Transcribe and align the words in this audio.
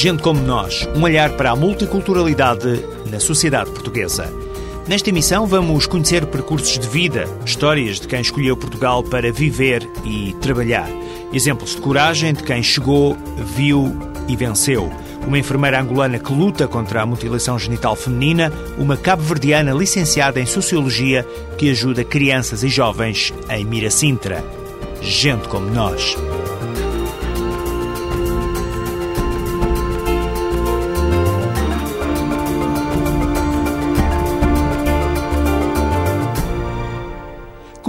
Gente 0.00 0.22
como 0.22 0.40
Nós, 0.40 0.88
um 0.94 1.02
olhar 1.02 1.32
para 1.32 1.50
a 1.50 1.56
multiculturalidade 1.56 2.84
na 3.10 3.18
sociedade 3.18 3.68
portuguesa. 3.72 4.32
Nesta 4.88 5.10
emissão 5.10 5.46
vamos 5.46 5.86
conhecer 5.86 6.24
percursos 6.24 6.78
de 6.78 6.88
vida, 6.88 7.28
histórias 7.44 8.00
de 8.00 8.08
quem 8.08 8.22
escolheu 8.22 8.56
Portugal 8.56 9.02
para 9.02 9.30
viver 9.30 9.86
e 10.02 10.34
trabalhar. 10.40 10.88
Exemplos 11.30 11.74
de 11.74 11.82
coragem 11.82 12.32
de 12.32 12.42
quem 12.42 12.62
chegou, 12.62 13.14
viu 13.54 13.94
e 14.26 14.34
venceu. 14.34 14.90
Uma 15.26 15.38
enfermeira 15.38 15.78
angolana 15.78 16.18
que 16.18 16.32
luta 16.32 16.66
contra 16.66 17.02
a 17.02 17.06
mutilação 17.06 17.58
genital 17.58 17.94
feminina, 17.94 18.50
uma 18.78 18.96
cabo-verdiana 18.96 19.72
licenciada 19.72 20.40
em 20.40 20.46
Sociologia 20.46 21.22
que 21.58 21.70
ajuda 21.70 22.02
crianças 22.02 22.64
e 22.64 22.68
jovens 22.70 23.34
em 23.50 23.66
Miracintra. 23.66 24.42
Gente 25.02 25.48
como 25.48 25.68
nós. 25.68 26.16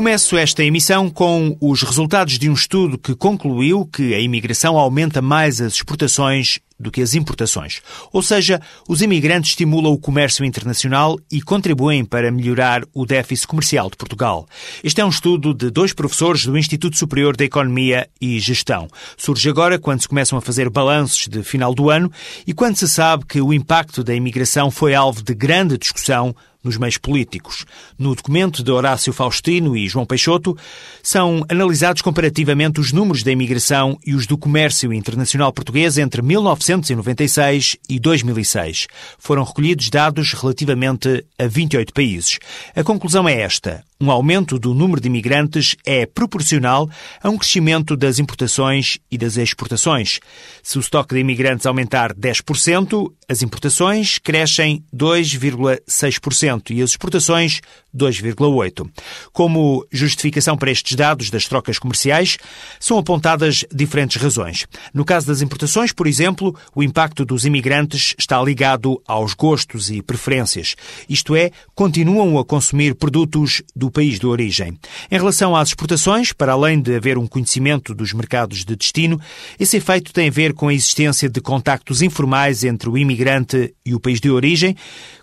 Começo 0.09 0.37
esta 0.37 0.63
emissão 0.63 1.07
com 1.07 1.55
os 1.61 1.83
resultados 1.83 2.39
de 2.39 2.49
um 2.49 2.53
estudo 2.53 2.97
que 2.97 3.13
concluiu 3.13 3.85
que 3.85 4.15
a 4.15 4.19
imigração 4.19 4.75
aumenta 4.75 5.21
mais 5.21 5.61
as 5.61 5.73
exportações 5.73 6.59
do 6.79 6.89
que 6.89 7.01
as 7.03 7.13
importações. 7.13 7.79
Ou 8.11 8.23
seja, 8.23 8.59
os 8.87 9.03
imigrantes 9.03 9.51
estimulam 9.51 9.93
o 9.93 9.99
comércio 9.99 10.43
internacional 10.43 11.19
e 11.31 11.41
contribuem 11.41 12.03
para 12.03 12.31
melhorar 12.31 12.81
o 12.91 13.05
déficit 13.05 13.47
comercial 13.47 13.87
de 13.87 13.97
Portugal. 13.97 14.47
Este 14.83 14.99
é 14.99 15.05
um 15.05 15.09
estudo 15.09 15.53
de 15.53 15.69
dois 15.69 15.93
professores 15.93 16.43
do 16.43 16.57
Instituto 16.57 16.97
Superior 16.97 17.37
de 17.37 17.43
Economia 17.43 18.09
e 18.19 18.39
Gestão. 18.39 18.87
Surge 19.15 19.47
agora 19.47 19.77
quando 19.77 20.01
se 20.01 20.07
começam 20.07 20.39
a 20.39 20.41
fazer 20.41 20.71
balanços 20.71 21.27
de 21.27 21.43
final 21.43 21.75
do 21.75 21.91
ano 21.91 22.11
e 22.47 22.53
quando 22.53 22.77
se 22.77 22.87
sabe 22.87 23.25
que 23.27 23.39
o 23.39 23.53
impacto 23.53 24.03
da 24.03 24.15
imigração 24.15 24.71
foi 24.71 24.95
alvo 24.95 25.21
de 25.21 25.35
grande 25.35 25.77
discussão 25.77 26.35
nos 26.63 26.77
meios 26.77 26.97
políticos. 26.97 27.65
No 27.97 28.13
documento 28.13 28.63
de 28.63 28.71
Horácio 28.71 29.13
Faustino 29.13 29.77
e 29.77 29.87
João 29.87 30.05
Peixoto, 30.05 30.57
são 31.01 31.45
analisados 31.49 32.01
comparativamente 32.01 32.79
os 32.79 32.91
números 32.91 33.23
da 33.23 33.31
imigração 33.31 33.97
e 34.05 34.13
os 34.13 34.27
do 34.27 34.37
comércio 34.37 34.91
internacional 34.93 35.53
português 35.53 35.97
entre 35.97 36.21
1996 36.21 37.77
e 37.87 37.99
2006. 37.99 38.87
Foram 39.17 39.43
recolhidos 39.43 39.89
dados 39.89 40.33
relativamente 40.33 41.25
a 41.37 41.47
28 41.47 41.93
países. 41.93 42.39
A 42.75 42.83
conclusão 42.83 43.27
é 43.27 43.39
esta. 43.39 43.83
Um 44.01 44.11
aumento 44.11 44.57
do 44.57 44.73
número 44.73 45.01
de 45.01 45.07
imigrantes 45.07 45.75
é 45.85 46.05
proporcional 46.05 46.89
a 47.21 47.29
um 47.29 47.37
crescimento 47.37 47.97
das 47.97 48.17
importações 48.17 48.97
e 49.11 49.17
das 49.17 49.35
exportações. 49.35 50.21
Se 50.63 50.77
o 50.77 50.79
estoque 50.79 51.15
de 51.15 51.19
imigrantes 51.19 51.65
aumentar 51.65 52.13
10%, 52.13 53.11
as 53.27 53.41
importações 53.41 54.17
crescem 54.17 54.83
2,6% 54.95 56.48
e 56.73 56.81
as 56.81 56.91
exportações 56.91 57.61
2,8%. 57.95 58.89
Como 59.31 59.85
justificação 59.91 60.57
para 60.57 60.71
estes 60.71 60.95
dados 60.95 61.29
das 61.29 61.47
trocas 61.47 61.79
comerciais, 61.79 62.37
são 62.79 62.97
apontadas 62.97 63.65
diferentes 63.73 64.21
razões. 64.21 64.65
No 64.93 65.05
caso 65.05 65.27
das 65.27 65.41
importações, 65.41 65.91
por 65.91 66.07
exemplo, 66.07 66.55
o 66.75 66.83
impacto 66.83 67.25
dos 67.25 67.45
imigrantes 67.45 68.15
está 68.17 68.41
ligado 68.41 69.01
aos 69.07 69.33
gostos 69.33 69.89
e 69.89 70.01
preferências. 70.01 70.75
Isto 71.07 71.35
é, 71.35 71.51
continuam 71.73 72.37
a 72.37 72.45
consumir 72.45 72.95
produtos 72.95 73.61
do 73.75 73.89
país 73.91 74.19
de 74.19 74.27
origem. 74.27 74.77
Em 75.09 75.17
relação 75.17 75.55
às 75.55 75.69
exportações, 75.69 76.31
para 76.31 76.53
além 76.53 76.81
de 76.81 76.95
haver 76.95 77.17
um 77.17 77.27
conhecimento 77.27 77.93
dos 77.93 78.13
mercados 78.13 78.63
de 78.65 78.75
destino, 78.75 79.19
esse 79.59 79.77
efeito 79.77 80.13
tem 80.13 80.27
a 80.27 80.31
ver 80.31 80.53
com 80.53 80.67
a 80.67 80.73
existência 80.73 81.29
de 81.29 81.41
contactos 81.41 82.01
informais 82.01 82.63
entre 82.63 82.89
o 82.89 82.97
imigrante 82.97 83.73
e 83.85 83.93
o 83.93 83.99
país 83.99 84.19
de 84.19 84.29
origem, 84.29 84.75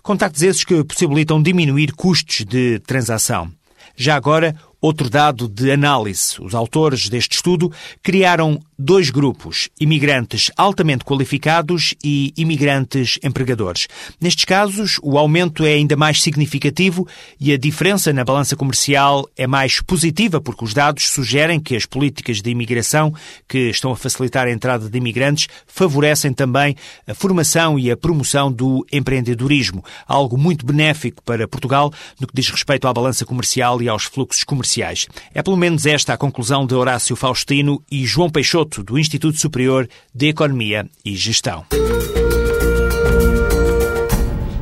contactos 0.03 0.41
esses 0.41 0.63
que 0.63 0.83
possibilitam 0.83 1.41
diminuir 1.41 1.93
custos 1.93 2.45
de 2.45 2.56
transação. 2.85 3.51
Já 3.95 4.15
agora, 4.15 4.55
Outro 4.79 5.09
dado 5.09 5.47
de 5.47 5.71
análise. 5.71 6.35
Os 6.39 6.53
autores 6.53 7.09
deste 7.09 7.35
estudo 7.35 7.71
criaram 8.03 8.59
dois 8.77 9.09
grupos, 9.09 9.69
imigrantes 9.79 10.51
altamente 10.55 11.03
qualificados 11.03 11.95
e 12.03 12.33
imigrantes 12.37 13.17
empregadores. 13.23 13.87
Nestes 14.19 14.45
casos, 14.45 14.99
o 15.01 15.17
aumento 15.17 15.65
é 15.65 15.73
ainda 15.73 15.95
mais 15.95 16.21
significativo 16.21 17.07
e 17.39 17.51
a 17.51 17.57
diferença 17.57 18.11
na 18.13 18.23
balança 18.23 18.55
comercial 18.55 19.27
é 19.35 19.47
mais 19.47 19.81
positiva, 19.81 20.41
porque 20.41 20.63
os 20.63 20.73
dados 20.73 21.09
sugerem 21.09 21.59
que 21.59 21.75
as 21.75 21.85
políticas 21.85 22.41
de 22.41 22.49
imigração 22.49 23.13
que 23.47 23.69
estão 23.69 23.91
a 23.91 23.95
facilitar 23.95 24.47
a 24.47 24.51
entrada 24.51 24.89
de 24.89 24.97
imigrantes 24.97 25.47
favorecem 25.65 26.33
também 26.33 26.75
a 27.07 27.13
formação 27.13 27.79
e 27.79 27.89
a 27.89 27.97
promoção 27.97 28.51
do 28.51 28.85
empreendedorismo, 28.91 29.83
algo 30.07 30.37
muito 30.37 30.65
benéfico 30.65 31.23
para 31.23 31.47
Portugal 31.47 31.91
no 32.19 32.27
que 32.27 32.35
diz 32.35 32.49
respeito 32.49 32.87
à 32.87 32.93
balança 32.93 33.25
comercial 33.25 33.81
e 33.81 33.87
aos 33.87 34.03
fluxos 34.03 34.43
comerciais. 34.43 35.07
É 35.33 35.41
pelo 35.41 35.57
menos 35.57 35.85
esta 35.85 36.13
a 36.13 36.17
conclusão 36.17 36.65
de 36.65 36.75
Horácio 36.75 37.15
Faustino 37.15 37.81
e 37.89 38.05
João 38.05 38.29
Peixoto, 38.29 38.66
do 38.83 38.97
Instituto 38.97 39.39
Superior 39.39 39.87
de 40.13 40.27
Economia 40.27 40.87
e 41.03 41.15
Gestão. 41.15 41.65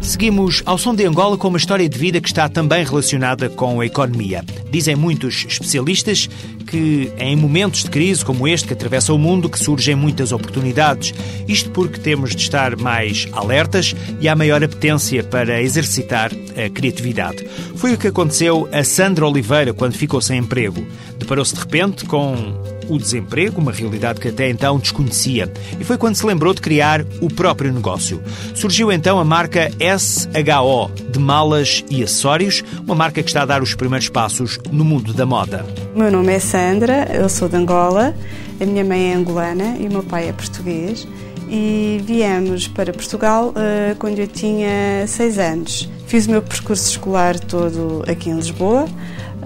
Seguimos 0.06 0.62
ao 0.68 0.78
som 0.78 0.94
de 0.94 1.04
Angola 1.04 1.36
com 1.36 1.48
uma 1.48 1.58
história 1.58 1.90
de 1.90 1.98
vida 1.98 2.22
que 2.22 2.28
está 2.28 2.48
também 2.48 2.86
relacionada 2.86 3.50
com 3.50 3.82
a 3.82 3.86
economia. 3.86 4.46
Dizem 4.72 4.96
muitos 4.96 5.46
especialistas 5.48 6.30
que 6.68 7.12
é 7.18 7.26
em 7.26 7.36
momentos 7.36 7.84
de 7.84 7.90
crise 7.90 8.24
como 8.24 8.48
este 8.48 8.68
que 8.68 8.74
atravessa 8.74 9.12
o 9.14 9.18
mundo 9.18 9.50
que 9.50 9.60
surgem 9.60 9.96
muitas 9.96 10.32
oportunidades. 10.32 11.14
Isto 11.48 11.72
porque 11.72 12.00
temos 12.00 12.36
de 12.36 12.44
estar 12.44 12.78
mais 12.78 13.28
alertas 13.34 13.96
e 14.22 14.30
há 14.30 14.36
maior 14.36 14.64
apetência 14.64 15.24
para 15.24 15.60
exercitar 15.62 16.32
a 16.56 16.70
criatividade. 16.70 17.44
Foi 17.76 17.94
o 17.94 17.98
que 17.98 18.08
aconteceu 18.08 18.70
a 18.72 18.84
Sandra 18.84 19.28
Oliveira 19.28 19.74
quando 19.74 19.96
ficou 19.96 20.22
sem 20.22 20.38
emprego. 20.38 20.86
Deparou-se 21.18 21.56
de 21.56 21.60
repente 21.62 22.06
com 22.06 22.75
o 22.90 22.98
desemprego, 22.98 23.60
uma 23.60 23.72
realidade 23.72 24.20
que 24.20 24.28
até 24.28 24.50
então 24.50 24.78
desconhecia. 24.78 25.52
E 25.80 25.84
foi 25.84 25.98
quando 25.98 26.16
se 26.16 26.26
lembrou 26.26 26.54
de 26.54 26.62
criar 26.62 27.06
o 27.22 27.28
próprio 27.28 27.72
negócio. 27.72 28.22
Surgiu 28.54 28.92
então 28.92 29.20
a 29.20 29.24
marca 29.24 29.72
SHO, 29.80 30.92
de 31.10 31.20
malas 31.20 31.84
e 31.90 32.04
acessórios, 32.04 32.64
uma 32.86 32.96
marca 32.96 33.22
que 33.22 33.30
está 33.30 33.44
a 33.44 33.46
dar 33.46 33.62
os 33.62 33.76
primeiros 33.76 34.10
passos 34.10 34.60
no 34.72 34.84
mundo 34.84 35.14
da 35.14 35.26
moda. 35.26 35.66
O 35.96 36.00
meu 36.00 36.12
nome 36.12 36.34
é 36.34 36.40
Sandra, 36.40 37.10
eu 37.14 37.30
sou 37.30 37.48
de 37.48 37.56
Angola, 37.56 38.16
a 38.60 38.66
minha 38.66 38.84
mãe 38.84 39.12
é 39.12 39.16
angolana 39.16 39.76
e 39.80 39.88
o 39.88 39.92
meu 39.92 40.04
pai 40.04 40.30
é 40.30 40.34
português. 40.34 41.08
E 41.48 42.02
viemos 42.04 42.68
para 42.68 42.92
Portugal 42.92 43.50
uh, 43.50 43.96
quando 44.00 44.20
eu 44.20 44.28
tinha 44.28 45.06
seis 45.08 45.38
anos. 45.38 45.88
Fiz 46.08 46.26
o 46.26 46.32
meu 46.32 46.42
percurso 46.42 46.90
escolar 46.90 47.40
todo 47.40 48.04
aqui 48.08 48.30
em 48.30 48.36
Lisboa. 48.36 48.88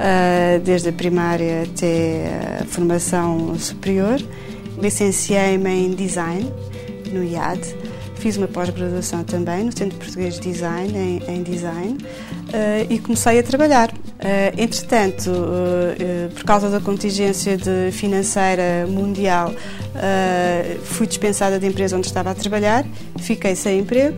Ah, 0.01 0.57
desde 0.63 0.89
a 0.89 0.93
primária 0.93 1.63
até 1.63 2.61
a 2.61 2.65
formação 2.65 3.59
superior. 3.59 4.17
Licenciei-me 4.81 5.69
em 5.69 5.91
Design 5.91 6.49
no 7.11 7.21
IAD. 7.21 7.75
Fiz 8.15 8.37
uma 8.37 8.47
pós-graduação 8.47 9.25
também 9.25 9.65
no 9.65 9.77
Centro 9.77 9.97
Português 9.97 10.39
de 10.39 10.51
Design, 10.51 10.97
em, 10.97 11.21
em 11.27 11.43
Design, 11.43 11.97
uh, 11.97 12.87
e 12.89 12.99
comecei 12.99 13.39
a 13.39 13.43
trabalhar. 13.43 13.89
Uh, 13.91 14.61
entretanto, 14.61 15.29
uh, 15.29 16.29
por 16.33 16.43
causa 16.43 16.69
da 16.69 16.81
contingência 16.81 17.57
de 17.57 17.91
financeira 17.91 18.85
mundial, 18.87 19.53
fui 20.83 21.07
dispensada 21.07 21.59
da 21.59 21.67
empresa 21.67 21.97
onde 21.97 22.07
estava 22.07 22.31
a 22.31 22.35
trabalhar, 22.35 22.85
fiquei 23.17 23.55
sem 23.55 23.79
emprego 23.79 24.17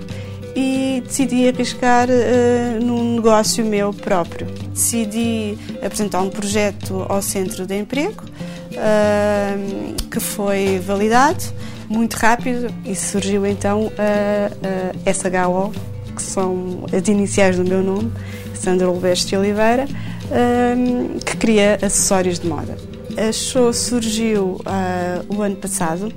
e 0.56 1.02
decidi 1.06 1.48
arriscar 1.48 2.08
uh, 2.10 2.84
num 2.84 3.16
negócio 3.16 3.66
meu 3.66 3.94
próprio. 3.94 4.48
Decidi 4.74 5.58
apresentar 5.84 6.22
um 6.22 6.30
projeto 6.30 7.06
ao 7.08 7.22
Centro 7.22 7.66
de 7.66 7.78
Emprego, 7.78 8.24
uh, 8.72 10.10
que 10.10 10.20
foi 10.20 10.80
validado 10.80 11.44
muito 11.90 12.16
rápido 12.16 12.74
e 12.86 12.96
surgiu 12.96 13.46
então 13.46 13.92
a, 13.98 15.10
a 15.10 15.14
SHO, 15.14 15.72
que 16.16 16.22
são 16.22 16.86
as 16.92 17.08
iniciais 17.08 17.58
do 17.58 17.66
meu 17.66 17.84
nome, 17.84 18.12
Sandra 18.54 18.88
Lubeste 18.88 19.36
Oliveira, 19.36 19.86
uh, 19.86 21.20
que 21.20 21.38
cria 21.38 21.80
acessórios 21.82 22.40
de 22.40 22.48
moda. 22.48 22.78
A 23.18 23.32
show 23.34 23.74
surgiu 23.74 24.62
o 25.28 25.42
ano 25.42 25.58
passado 25.58 26.10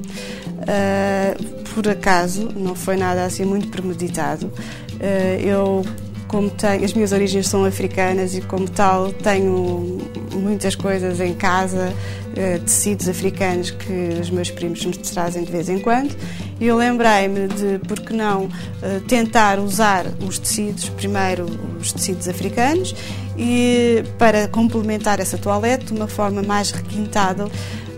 Uh, 0.64 1.63
por 1.74 1.88
acaso, 1.88 2.48
não 2.56 2.74
foi 2.74 2.96
nada 2.96 3.24
assim 3.24 3.44
muito 3.44 3.68
premeditado. 3.68 4.46
Uh, 4.46 5.40
eu, 5.44 5.84
como 6.28 6.48
tenho, 6.48 6.84
as 6.84 6.92
minhas 6.94 7.12
origens 7.12 7.48
são 7.48 7.64
africanas 7.64 8.34
e, 8.34 8.40
como 8.40 8.70
tal, 8.70 9.12
tenho 9.12 10.00
muitas 10.32 10.74
coisas 10.74 11.20
em 11.20 11.34
casa, 11.34 11.92
eh, 12.36 12.58
tecidos 12.58 13.08
africanos 13.08 13.70
que 13.70 14.18
os 14.20 14.30
meus 14.30 14.50
primos 14.50 14.84
nos 14.84 14.96
trazem 14.96 15.44
de 15.44 15.52
vez 15.52 15.68
em 15.68 15.78
quando. 15.78 16.16
E 16.60 16.66
eu 16.66 16.76
lembrei-me 16.76 17.46
de, 17.46 17.78
por 17.86 18.00
que 18.00 18.12
não, 18.12 18.48
eh, 18.82 19.00
tentar 19.06 19.60
usar 19.60 20.06
os 20.26 20.38
tecidos, 20.38 20.88
primeiro 20.88 21.46
os 21.80 21.92
tecidos 21.92 22.28
africanos, 22.28 22.94
e 23.38 24.02
para 24.18 24.48
complementar 24.48 25.20
essa 25.20 25.38
toalete 25.38 25.86
de 25.86 25.92
uma 25.92 26.08
forma 26.08 26.42
mais 26.42 26.70
requintada 26.70 27.46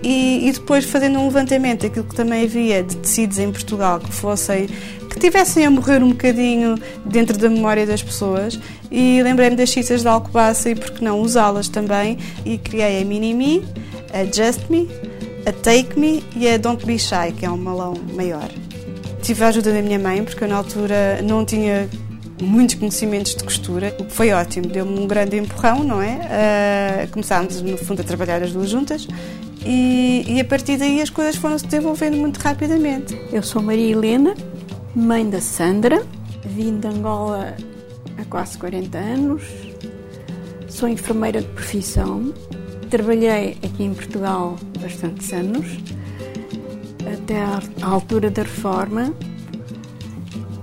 e, 0.09 0.49
e, 0.49 0.53
depois 0.53 0.85
fazendo 0.85 1.19
um 1.19 1.25
levantamento 1.25 1.83
daquilo 1.83 2.05
que 2.05 2.15
também 2.15 2.45
havia 2.45 2.81
de 2.81 2.97
tecidos 2.99 3.41
em 3.41 3.51
Portugal 3.51 3.99
que 3.99 4.13
fossem 4.13 4.69
que 5.11 5.19
tivessem 5.19 5.67
a 5.67 5.71
morrer 5.71 6.01
um 6.01 6.11
bocadinho 6.11 6.77
dentro 7.05 7.37
da 7.37 7.49
memória 7.49 7.85
das 7.85 8.05
pessoas 8.05 8.57
e 8.89 9.21
lembrei-me 9.25 9.57
das 9.57 9.71
citas 9.71 10.03
de 10.03 10.09
Alcobaça 10.09 10.71
e 10.71 10.77
por 10.77 10.93
que 10.93 11.03
não 11.03 11.21
usá-las 11.21 11.67
também 11.69 12.19
e 12.45 12.57
criei 12.57 13.03
a 13.03 13.05
Mini 13.05 13.35
Me, 13.35 13.65
a 14.13 14.25
Just 14.25 14.71
Me, 14.71 14.89
a 15.45 15.51
Take 15.51 15.99
Me 15.99 16.23
e 16.37 16.49
a 16.49 16.57
Don't 16.57 16.87
Be 16.87 17.01
Shy, 17.01 17.33
que 17.37 17.45
é 17.45 17.51
um 17.51 17.57
malão 17.57 17.95
maior. 18.15 18.49
Tive 19.23 19.43
a 19.43 19.49
ajuda 19.49 19.73
da 19.73 19.83
minha 19.83 19.99
mãe 19.99 20.23
porque 20.23 20.45
eu 20.45 20.49
na 20.49 20.57
altura 20.57 21.21
não 21.23 21.45
tinha 21.45 21.89
muitos 22.41 22.77
conhecimentos 22.77 23.35
de 23.35 23.43
costura, 23.43 23.97
o 23.99 24.05
que 24.05 24.13
foi 24.13 24.31
ótimo, 24.31 24.69
deu-me 24.69 25.01
um 25.01 25.07
grande 25.07 25.37
empurrão, 25.37 25.83
não 25.83 26.01
é? 26.01 27.07
Uh, 27.07 27.11
começámos, 27.11 27.61
no 27.63 27.77
fundo, 27.79 28.03
a 28.03 28.05
trabalhar 28.05 28.43
as 28.43 28.53
duas 28.53 28.69
juntas 28.71 29.09
e, 29.67 30.25
e, 30.29 30.41
a 30.41 30.45
partir 30.45 30.77
daí 30.77 31.03
as 31.03 31.11
coisas 31.11 31.35
foram 31.35 31.59
se 31.59 31.67
desenvolvendo 31.67 32.17
muito 32.17 32.39
rapidamente. 32.39 33.21
Eu 33.33 33.43
sou 33.43 33.61
Maria 33.61 33.91
Helena, 33.91 34.35
mãe 34.95 35.29
da 35.29 35.41
Sandra, 35.41 36.07
vim 36.45 36.79
de 36.79 36.87
Angola 36.87 37.57
há 38.17 38.25
quase 38.27 38.57
40 38.59 38.97
anos, 38.97 39.43
sou 40.69 40.89
enfermeira 40.89 41.43
de 41.43 41.49
profissão, 41.49 42.33
trabalhei 42.89 43.59
aqui 43.65 43.83
em 43.83 43.93
Portugal 43.93 44.57
bastantes 44.81 45.33
anos, 45.33 45.67
até 47.13 47.41
à 47.43 47.61
altura 47.83 48.31
da 48.31 48.43
reforma, 48.43 49.13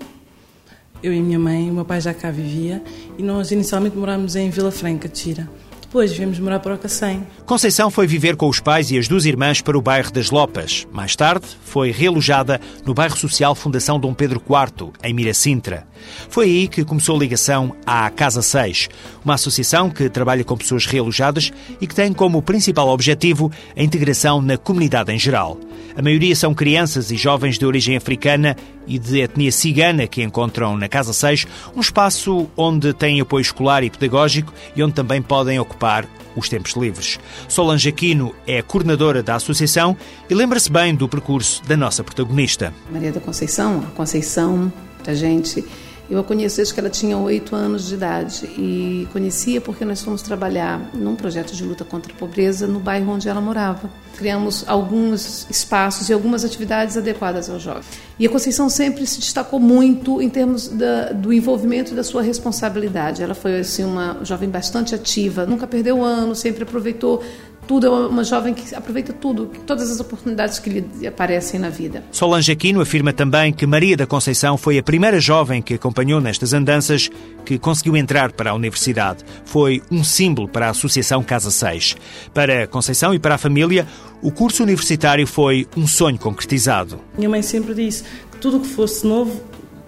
Eu 1.02 1.12
e 1.12 1.20
minha 1.20 1.38
mãe, 1.38 1.68
o 1.68 1.74
meu 1.74 1.84
pai 1.84 2.00
já 2.00 2.14
cá 2.14 2.30
vivia 2.30 2.80
e 3.18 3.22
nós 3.22 3.50
inicialmente 3.50 3.96
morámos 3.96 4.36
em 4.36 4.48
Vila 4.50 4.70
Franca 4.70 5.08
de 5.08 5.18
Xira. 5.18 5.48
Depois 5.92 6.10
viemos 6.10 6.38
morar 6.38 6.58
para 6.58 6.74
o 6.74 6.78
Cacém. 6.78 7.22
Conceição 7.44 7.90
foi 7.90 8.06
viver 8.06 8.34
com 8.34 8.48
os 8.48 8.58
pais 8.58 8.90
e 8.90 8.96
as 8.96 9.06
duas 9.06 9.26
irmãs 9.26 9.60
para 9.60 9.76
o 9.76 9.82
bairro 9.82 10.10
das 10.10 10.30
Lopas. 10.30 10.88
Mais 10.90 11.14
tarde, 11.14 11.44
foi 11.64 11.90
realojada 11.90 12.58
no 12.86 12.94
bairro 12.94 13.14
social 13.14 13.54
Fundação 13.54 14.00
Dom 14.00 14.14
Pedro 14.14 14.40
IV, 14.40 14.90
em 15.04 15.12
Miracintra. 15.12 15.86
Foi 16.28 16.46
aí 16.46 16.68
que 16.68 16.84
começou 16.84 17.16
a 17.16 17.18
ligação 17.18 17.74
à 17.86 18.08
Casa 18.10 18.42
6, 18.42 18.88
uma 19.24 19.34
associação 19.34 19.90
que 19.90 20.08
trabalha 20.08 20.44
com 20.44 20.56
pessoas 20.56 20.86
realojadas 20.86 21.52
e 21.80 21.86
que 21.86 21.94
tem 21.94 22.12
como 22.12 22.42
principal 22.42 22.88
objetivo 22.88 23.50
a 23.76 23.82
integração 23.82 24.40
na 24.40 24.56
comunidade 24.56 25.12
em 25.12 25.18
geral. 25.18 25.58
A 25.96 26.00
maioria 26.00 26.34
são 26.34 26.54
crianças 26.54 27.10
e 27.10 27.16
jovens 27.16 27.58
de 27.58 27.66
origem 27.66 27.96
africana 27.96 28.56
e 28.86 28.98
de 28.98 29.20
etnia 29.20 29.52
cigana 29.52 30.06
que 30.06 30.22
encontram 30.22 30.76
na 30.76 30.88
Casa 30.88 31.12
6 31.12 31.46
um 31.76 31.80
espaço 31.80 32.48
onde 32.56 32.92
têm 32.94 33.20
apoio 33.20 33.42
escolar 33.42 33.84
e 33.84 33.90
pedagógico 33.90 34.52
e 34.74 34.82
onde 34.82 34.94
também 34.94 35.20
podem 35.20 35.58
ocupar 35.58 36.06
os 36.34 36.48
tempos 36.48 36.72
livres. 36.72 37.18
Solange 37.48 37.88
Aquino 37.88 38.34
é 38.46 38.62
coordenadora 38.62 39.22
da 39.22 39.34
associação 39.34 39.96
e 40.28 40.34
lembra-se 40.34 40.70
bem 40.70 40.94
do 40.94 41.08
percurso 41.08 41.62
da 41.64 41.76
nossa 41.76 42.02
protagonista. 42.02 42.72
Maria 42.90 43.12
da 43.12 43.20
Conceição, 43.20 43.80
a 43.80 43.90
Conceição, 43.94 44.72
a 45.06 45.14
gente 45.14 45.64
eu 46.12 46.20
a 46.20 46.24
conheço 46.24 46.56
desde 46.56 46.74
que 46.74 46.78
ela 46.78 46.90
tinha 46.90 47.16
oito 47.16 47.56
anos 47.56 47.88
de 47.88 47.94
idade 47.94 48.44
e 48.58 49.08
conhecia 49.14 49.62
porque 49.62 49.82
nós 49.82 50.02
fomos 50.02 50.20
trabalhar 50.20 50.78
num 50.92 51.16
projeto 51.16 51.54
de 51.54 51.64
luta 51.64 51.86
contra 51.86 52.12
a 52.12 52.16
pobreza 52.16 52.66
no 52.66 52.78
bairro 52.78 53.12
onde 53.12 53.30
ela 53.30 53.40
morava. 53.40 53.90
Criamos 54.14 54.62
alguns 54.68 55.46
espaços 55.48 56.10
e 56.10 56.12
algumas 56.12 56.44
atividades 56.44 56.98
adequadas 56.98 57.48
ao 57.48 57.58
jovem. 57.58 57.82
E 58.18 58.26
a 58.26 58.28
Conceição 58.30 58.68
sempre 58.68 59.06
se 59.06 59.20
destacou 59.20 59.58
muito 59.58 60.20
em 60.20 60.28
termos 60.28 60.68
da, 60.68 61.12
do 61.12 61.32
envolvimento 61.32 61.92
e 61.92 61.96
da 61.96 62.04
sua 62.04 62.20
responsabilidade. 62.20 63.22
Ela 63.22 63.34
foi 63.34 63.60
assim, 63.60 63.82
uma 63.82 64.18
jovem 64.22 64.50
bastante 64.50 64.94
ativa, 64.94 65.46
nunca 65.46 65.66
perdeu 65.66 66.04
ano, 66.04 66.34
sempre 66.34 66.64
aproveitou 66.64 67.22
tudo, 67.66 67.86
é 67.86 67.90
uma 67.90 68.24
jovem 68.24 68.54
que 68.54 68.74
aproveita 68.74 69.12
tudo, 69.12 69.50
todas 69.66 69.90
as 69.90 70.00
oportunidades 70.00 70.58
que 70.58 70.70
lhe 70.70 71.06
aparecem 71.06 71.60
na 71.60 71.68
vida. 71.68 72.02
Solange 72.10 72.50
Aquino 72.50 72.80
afirma 72.80 73.12
também 73.12 73.52
que 73.52 73.66
Maria 73.66 73.96
da 73.96 74.06
Conceição 74.06 74.56
foi 74.56 74.78
a 74.78 74.82
primeira 74.82 75.20
jovem 75.20 75.62
que 75.62 75.74
acompanhou 75.74 76.20
nestas 76.20 76.52
andanças 76.52 77.08
que 77.44 77.58
conseguiu 77.58 77.96
entrar 77.96 78.32
para 78.32 78.50
a 78.50 78.54
universidade. 78.54 79.24
Foi 79.44 79.82
um 79.90 80.02
símbolo 80.02 80.48
para 80.48 80.66
a 80.66 80.70
Associação 80.70 81.22
Casa 81.22 81.50
6. 81.50 81.96
Para 82.34 82.66
Conceição 82.66 83.14
e 83.14 83.18
para 83.18 83.36
a 83.36 83.38
família, 83.38 83.86
o 84.20 84.30
curso 84.30 84.62
universitário 84.62 85.26
foi 85.26 85.66
um 85.76 85.86
sonho 85.86 86.18
concretizado. 86.18 87.00
Minha 87.16 87.30
mãe 87.30 87.42
sempre 87.42 87.74
disse 87.74 88.04
que 88.30 88.38
tudo 88.38 88.58
o 88.58 88.60
que 88.60 88.68
fosse 88.68 89.06
novo 89.06 89.40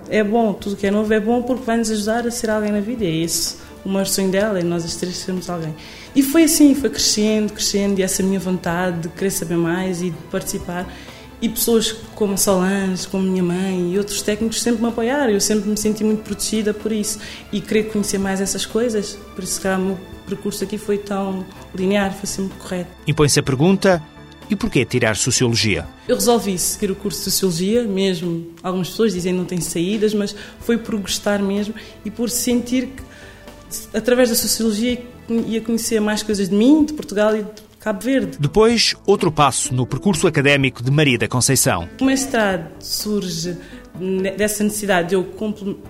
é 0.09 0.23
bom, 0.23 0.52
tudo 0.52 0.76
que 0.76 0.87
é 0.87 0.90
novo 0.90 1.12
é 1.12 1.21
bom 1.21 1.43
porque 1.43 1.64
vai 1.64 1.76
nos 1.76 1.90
ajudar 1.90 2.26
a 2.26 2.31
ser 2.31 2.50
alguém 2.50 2.71
na 2.71 2.81
vida. 2.81 3.04
E 3.04 3.09
é 3.09 3.11
isso 3.11 3.64
o 3.85 3.88
maior 3.88 4.07
sonho 4.07 4.31
dela, 4.31 4.59
e 4.59 4.64
nós 4.64 4.85
as 4.85 4.97
três 4.97 5.16
sermos 5.16 5.50
alguém. 5.50 5.75
E 6.14 6.23
foi 6.23 6.44
assim, 6.44 6.75
foi 6.75 6.90
crescendo, 6.90 7.52
crescendo, 7.52 7.99
e 7.99 8.02
essa 8.02 8.23
minha 8.23 8.38
vontade 8.38 9.02
de 9.02 9.09
querer 9.09 9.30
saber 9.30 9.56
mais 9.56 10.00
e 10.00 10.11
de 10.11 10.16
participar. 10.30 10.87
E 11.42 11.49
pessoas 11.49 11.92
como 12.14 12.35
a 12.35 12.37
Solange, 12.37 13.06
como 13.09 13.26
a 13.26 13.30
minha 13.30 13.42
mãe 13.42 13.92
e 13.92 13.99
outros 13.99 14.23
técnicos 14.23 14.62
sempre 14.62 14.80
me 14.80 14.88
apoiaram. 14.88 15.33
Eu 15.33 15.40
sempre 15.40 15.68
me 15.68 15.76
senti 15.76 16.04
muito 16.04 16.23
protegida 16.23 16.73
por 16.73 16.92
isso 16.92 17.18
e 17.52 17.61
querer 17.61 17.90
conhecer 17.90 18.18
mais 18.18 18.40
essas 18.40 18.64
coisas. 18.64 19.18
Por 19.35 19.42
isso 19.42 19.61
que 19.61 19.66
o 19.66 19.78
meu 19.78 19.99
percurso 20.26 20.64
aqui 20.64 20.78
foi 20.78 20.99
tão 20.99 21.44
linear, 21.75 22.14
foi 22.14 22.26
sempre 22.26 22.56
correto. 22.59 22.90
Impõe-se 23.06 23.40
a 23.40 23.42
pergunta: 23.42 24.00
e 24.49 24.54
porquê 24.54 24.85
tirar 24.85 25.16
Sociologia? 25.16 25.87
Eu 26.06 26.16
resolvi 26.16 26.59
seguir 26.59 26.90
o 26.90 26.94
curso 26.94 27.18
de 27.18 27.25
Sociologia, 27.25 27.83
mesmo 27.85 28.47
algumas 28.62 28.88
pessoas 28.90 29.12
dizem 29.12 29.33
que 29.33 29.38
não 29.38 29.47
tem 29.47 29.61
saídas, 29.61 30.14
mas 30.14 30.35
foi 30.61 30.78
por 30.78 30.97
gostar 30.97 31.42
mesmo 31.42 31.75
e 32.04 32.11
por 32.11 32.30
sentir 32.30 32.88
que, 32.88 33.02
através 33.97 34.28
da 34.28 34.35
Sociologia, 34.35 35.02
ia 35.28 35.61
conhecer 35.61 36.00
mais 36.00 36.23
coisas 36.23 36.49
de 36.49 36.54
mim, 36.54 36.85
de 36.85 36.93
Portugal 36.93 37.37
e 37.37 37.43
de 37.43 37.50
Cabo 37.81 38.02
Verde. 38.02 38.38
Depois, 38.38 38.95
outro 39.07 39.31
passo 39.31 39.75
no 39.75 39.87
percurso 39.87 40.26
académico 40.26 40.83
de 40.83 40.90
Maria 40.90 41.19
da 41.19 41.28
Conceição. 41.28 41.88
O 42.00 42.04
mestrado 42.04 42.71
surge 42.81 43.57
dessa 44.37 44.64
necessidade 44.64 45.11
de 45.11 45.14
eu 45.14 45.25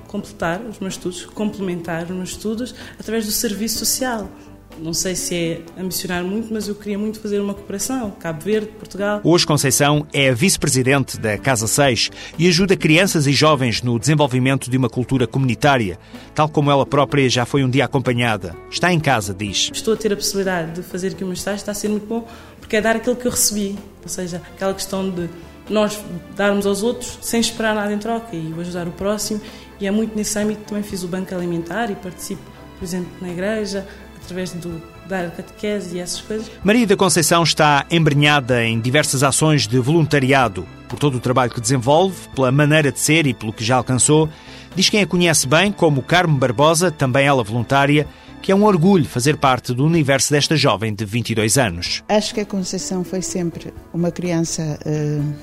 completar 0.06 0.60
os 0.60 0.78
meus 0.78 0.94
estudos, 0.94 1.26
complementar 1.26 2.04
os 2.04 2.10
meus 2.10 2.30
estudos 2.30 2.74
através 2.98 3.24
do 3.26 3.32
serviço 3.32 3.78
social. 3.78 4.28
Não 4.78 4.92
sei 4.92 5.14
se 5.14 5.34
é 5.34 5.60
ambicionar 5.80 6.24
muito, 6.24 6.52
mas 6.52 6.68
eu 6.68 6.74
queria 6.74 6.98
muito 6.98 7.20
fazer 7.20 7.38
uma 7.38 7.54
cooperação. 7.54 8.10
Cabo 8.12 8.42
Verde, 8.44 8.68
Portugal. 8.78 9.20
Hoje, 9.22 9.46
Conceição 9.46 10.06
é 10.12 10.32
vice-presidente 10.32 11.18
da 11.18 11.38
Casa 11.38 11.66
6 11.66 12.10
e 12.38 12.48
ajuda 12.48 12.76
crianças 12.76 13.26
e 13.26 13.32
jovens 13.32 13.82
no 13.82 13.98
desenvolvimento 13.98 14.70
de 14.70 14.76
uma 14.76 14.88
cultura 14.88 15.26
comunitária, 15.26 15.98
tal 16.34 16.48
como 16.48 16.70
ela 16.70 16.84
própria 16.84 17.28
já 17.28 17.44
foi 17.44 17.64
um 17.64 17.70
dia 17.70 17.84
acompanhada. 17.84 18.56
Está 18.70 18.92
em 18.92 19.00
casa, 19.00 19.34
diz. 19.34 19.70
Estou 19.72 19.94
a 19.94 19.96
ter 19.96 20.12
a 20.12 20.16
possibilidade 20.16 20.72
de 20.72 20.82
fazer 20.82 21.08
aqui 21.08 21.24
uma 21.24 21.34
estágio, 21.34 21.58
está 21.58 21.72
a 21.72 21.74
ser 21.74 21.88
muito 21.88 22.06
bom, 22.06 22.26
porque 22.60 22.76
é 22.76 22.80
dar 22.80 22.96
aquilo 22.96 23.16
que 23.16 23.26
eu 23.26 23.30
recebi. 23.30 23.76
Ou 24.02 24.08
seja, 24.08 24.42
aquela 24.54 24.74
questão 24.74 25.08
de 25.08 25.28
nós 25.68 25.98
darmos 26.36 26.66
aos 26.66 26.82
outros 26.82 27.18
sem 27.22 27.40
esperar 27.40 27.74
nada 27.74 27.92
em 27.92 27.98
troca 27.98 28.34
e 28.34 28.52
ajudar 28.60 28.86
o 28.86 28.92
próximo. 28.92 29.40
E 29.80 29.86
é 29.86 29.90
muito 29.90 30.16
nesse 30.16 30.38
âmbito 30.38 30.60
que 30.60 30.66
também 30.66 30.82
fiz 30.82 31.02
o 31.02 31.08
banco 31.08 31.34
alimentar 31.34 31.90
e 31.90 31.94
participo, 31.94 32.42
por 32.78 32.84
exemplo, 32.84 33.10
na 33.20 33.28
igreja, 33.28 33.86
através 34.24 34.52
do 34.52 34.82
dar 35.08 35.30
catequese 35.30 35.96
e 35.96 36.00
essas 36.00 36.20
coisas. 36.20 36.50
Maria 36.62 36.86
da 36.86 36.96
Conceição 36.96 37.42
está 37.42 37.86
embrenhada 37.90 38.64
em 38.64 38.80
diversas 38.80 39.22
ações 39.22 39.66
de 39.66 39.78
voluntariado, 39.78 40.66
por 40.88 40.98
todo 40.98 41.16
o 41.16 41.20
trabalho 41.20 41.50
que 41.50 41.60
desenvolve, 41.60 42.28
pela 42.34 42.50
maneira 42.50 42.90
de 42.90 42.98
ser 42.98 43.26
e 43.26 43.34
pelo 43.34 43.52
que 43.52 43.64
já 43.64 43.76
alcançou. 43.76 44.28
Diz 44.74 44.88
quem 44.88 45.02
a 45.02 45.06
conhece 45.06 45.46
bem, 45.46 45.70
como 45.70 46.02
Carmo 46.02 46.36
Barbosa, 46.36 46.90
também 46.90 47.26
ela 47.26 47.44
voluntária, 47.44 48.06
que 48.42 48.50
é 48.50 48.54
um 48.54 48.64
orgulho 48.64 49.04
fazer 49.04 49.36
parte 49.36 49.72
do 49.72 49.84
universo 49.84 50.32
desta 50.32 50.56
jovem 50.56 50.94
de 50.94 51.04
22 51.04 51.56
anos. 51.56 52.02
Acho 52.08 52.34
que 52.34 52.40
a 52.40 52.46
Conceição 52.46 53.04
foi 53.04 53.22
sempre 53.22 53.72
uma 53.92 54.10
criança 54.10 54.78
uh, 54.84 55.34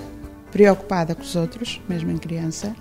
preocupada 0.52 1.16
com 1.16 1.22
os 1.22 1.36
outros, 1.36 1.82
mesmo 1.88 2.12
em 2.12 2.18
criança. 2.18 2.76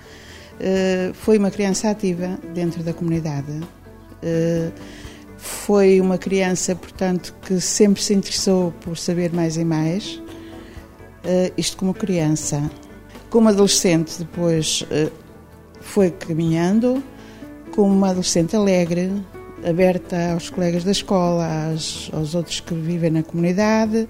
Uh, 0.56 1.14
foi 1.14 1.38
uma 1.38 1.50
criança 1.50 1.88
ativa 1.88 2.38
dentro 2.52 2.82
da 2.82 2.92
comunidade. 2.92 3.50
Uh, 4.22 4.72
foi 5.40 6.00
uma 6.00 6.18
criança, 6.18 6.76
portanto, 6.76 7.34
que 7.42 7.60
sempre 7.60 8.02
se 8.02 8.12
interessou 8.12 8.72
por 8.82 8.96
saber 8.96 9.32
mais 9.32 9.56
e 9.56 9.64
mais, 9.64 10.22
uh, 11.24 11.52
isto 11.56 11.78
como 11.78 11.94
criança. 11.94 12.70
Como 13.30 13.48
adolescente, 13.48 14.18
depois 14.18 14.82
uh, 14.82 15.10
foi 15.80 16.10
caminhando, 16.10 17.02
como 17.74 17.92
uma 17.92 18.10
adolescente 18.10 18.54
alegre, 18.54 19.10
aberta 19.66 20.32
aos 20.32 20.50
colegas 20.50 20.84
da 20.84 20.90
escola, 20.90 21.70
aos, 21.70 22.10
aos 22.12 22.34
outros 22.34 22.60
que 22.60 22.74
vivem 22.74 23.10
na 23.10 23.22
comunidade 23.22 24.06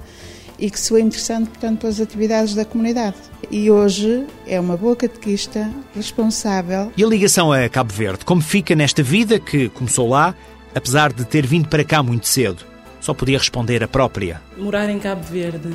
e 0.59 0.71
que 0.71 0.79
se 0.79 0.91
foi 0.91 1.01
interessando, 1.01 1.49
portanto, 1.49 1.81
pelas 1.81 2.01
atividades 2.01 2.55
da 2.55 2.65
comunidade. 2.65 3.17
E 3.51 3.71
hoje 3.71 4.27
é 4.47 4.61
uma 4.61 4.77
boa 4.77 4.95
catequista, 4.95 5.71
responsável. 5.95 6.93
E 6.97 7.05
a 7.05 7.07
ligação 7.07 7.53
a 7.53 7.69
Cabo 7.69 7.93
Verde, 7.93 8.25
como 8.25 8.43
fica 8.43 8.75
nesta 8.75 9.03
vida 9.03 9.39
que 9.39 9.69
começou 9.71 10.09
lá 10.09 10.35
apesar 10.75 11.12
de 11.12 11.25
ter 11.25 11.47
vindo 11.47 11.69
para 11.69 11.85
cá 11.85 12.03
muito 12.03 12.27
cedo. 12.27 12.65
Só 13.00 13.15
podia 13.15 13.39
responder 13.39 13.83
a 13.83 13.89
própria. 13.89 14.41
Morar 14.57 14.89
em 14.91 14.99
Cabo 14.99 15.23
Verde. 15.23 15.71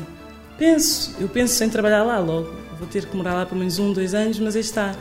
Penso, 0.58 1.16
eu 1.20 1.28
penso 1.28 1.64
em 1.64 1.70
trabalhar 1.70 2.04
lá 2.04 2.20
logo. 2.20 2.54
Vou 2.78 2.88
ter 2.88 3.06
que 3.06 3.16
morar 3.16 3.34
lá 3.34 3.46
pelo 3.46 3.60
menos 3.60 3.80
um, 3.80 3.92
dois 3.92 4.14
anos, 4.14 4.40
mas 4.40 4.56
aí 4.56 4.62
está. 4.62 4.96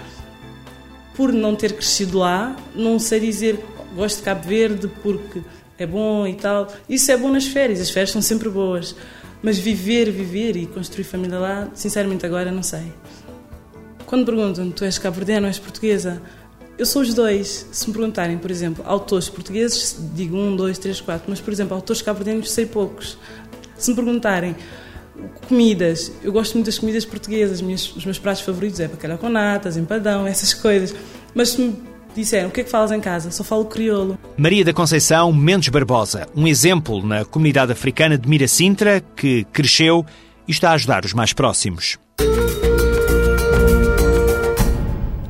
Por 1.14 1.32
não 1.32 1.54
ter 1.54 1.72
crescido 1.72 2.18
lá, 2.18 2.56
não 2.74 2.98
sei 2.98 3.20
dizer 3.20 3.58
gosto 3.94 4.18
de 4.18 4.22
Cabo 4.22 4.48
Verde 4.48 4.90
porque 5.02 5.42
é 5.78 5.86
bom 5.86 6.26
e 6.26 6.34
tal. 6.34 6.72
Isso 6.88 7.10
é 7.10 7.16
bom 7.16 7.30
nas 7.30 7.46
férias, 7.46 7.80
as 7.80 7.90
férias 7.90 8.10
são 8.10 8.22
sempre 8.22 8.48
boas. 8.48 8.96
Mas 9.42 9.58
viver, 9.58 10.10
viver 10.10 10.56
e 10.56 10.66
construir 10.66 11.04
família 11.04 11.38
lá, 11.38 11.68
sinceramente 11.74 12.24
agora 12.24 12.50
não 12.50 12.62
sei. 12.62 12.92
Quando 14.06 14.24
perguntam, 14.24 14.70
tu 14.70 14.84
és 14.84 14.98
cabo-verdiana 14.98 15.46
ou 15.46 15.48
és 15.48 15.58
portuguesa? 15.58 16.22
Eu 16.76 16.86
sou 16.86 17.02
os 17.02 17.14
dois. 17.14 17.66
Se 17.70 17.86
me 17.86 17.94
perguntarem, 17.94 18.36
por 18.36 18.50
exemplo, 18.50 18.84
autores 18.86 19.28
portugueses, 19.28 19.96
digo 20.14 20.36
um, 20.36 20.56
dois, 20.56 20.78
três, 20.78 21.00
quatro, 21.00 21.26
mas, 21.28 21.40
por 21.40 21.52
exemplo, 21.52 21.74
autores 21.74 22.02
cabo-verdianos, 22.02 22.50
sei 22.50 22.66
poucos. 22.66 23.16
Se 23.76 23.90
me 23.90 23.96
perguntarem 23.96 24.56
comidas, 25.48 26.12
eu 26.22 26.32
gosto 26.32 26.54
muito 26.54 26.66
das 26.66 26.78
comidas 26.78 27.04
portuguesas, 27.04 27.62
os 27.62 28.04
meus 28.04 28.18
pratos 28.18 28.42
favoritos 28.42 28.80
é 28.80 28.88
bacalhau 28.88 29.18
com 29.18 29.28
natas, 29.28 29.76
empadão, 29.76 30.26
essas 30.26 30.52
coisas. 30.52 30.94
Mas 31.32 31.50
se 31.50 31.60
me 31.60 31.76
disseram, 32.14 32.48
o 32.48 32.52
que 32.52 32.62
é 32.62 32.64
que 32.64 32.70
falas 32.70 32.90
em 32.90 33.00
casa? 33.00 33.30
Só 33.30 33.44
falo 33.44 33.64
crioulo. 33.66 34.18
Maria 34.36 34.64
da 34.64 34.72
Conceição 34.72 35.32
Mendes 35.32 35.68
Barbosa, 35.68 36.26
um 36.34 36.46
exemplo 36.46 37.06
na 37.06 37.24
comunidade 37.24 37.70
africana 37.70 38.18
de 38.18 38.28
Miracintra, 38.28 39.00
que 39.14 39.44
cresceu 39.52 40.04
e 40.48 40.50
está 40.50 40.70
a 40.70 40.74
ajudar 40.74 41.04
os 41.04 41.12
mais 41.12 41.32
próximos. 41.32 41.98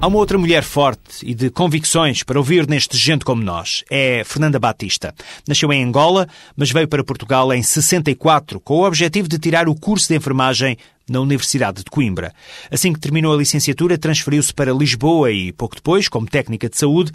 Há 0.05 0.07
uma 0.07 0.19
outra 0.19 0.37
mulher 0.37 0.63
forte 0.63 1.01
e 1.23 1.35
de 1.35 1.49
convicções 1.49 2.23
para 2.23 2.39
ouvir 2.39 2.69
neste 2.69 2.95
Gente 2.95 3.25
Como 3.25 3.43
Nós. 3.43 3.83
É 3.91 4.23
Fernanda 4.23 4.59
Batista. 4.59 5.15
Nasceu 5.49 5.73
em 5.73 5.83
Angola, 5.83 6.29
mas 6.55 6.71
veio 6.71 6.87
para 6.87 7.03
Portugal 7.03 7.51
em 7.55 7.63
64, 7.63 8.61
com 8.61 8.81
o 8.81 8.87
objetivo 8.87 9.27
de 9.27 9.39
tirar 9.39 9.67
o 9.67 9.75
curso 9.75 10.09
de 10.09 10.15
enfermagem 10.15 10.77
na 11.09 11.21
Universidade 11.21 11.79
de 11.79 11.91
Coimbra. 11.91 12.35
Assim 12.71 12.93
que 12.93 13.01
terminou 13.01 13.33
a 13.33 13.39
licenciatura, 13.39 13.97
transferiu-se 13.97 14.53
para 14.53 14.75
Lisboa 14.75 15.33
e, 15.33 15.53
pouco 15.53 15.75
depois, 15.75 16.07
como 16.07 16.27
técnica 16.27 16.69
de 16.69 16.77
saúde, 16.77 17.11